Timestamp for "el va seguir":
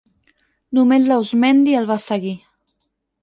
1.81-2.33